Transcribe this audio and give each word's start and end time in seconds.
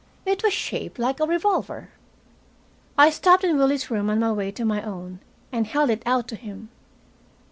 It 0.25 0.41
was 0.43 0.51
shaped 0.51 0.97
like 0.97 1.19
a 1.19 1.27
revolver. 1.27 1.89
I 2.97 3.11
stopped 3.11 3.43
in 3.43 3.55
Willie's 3.55 3.91
room 3.91 4.09
on 4.09 4.17
my 4.19 4.31
way 4.31 4.49
to 4.51 4.65
my 4.65 4.81
own, 4.81 5.19
and 5.51 5.67
held 5.67 5.91
it 5.91 6.01
out 6.07 6.27
to 6.29 6.35
him. 6.35 6.69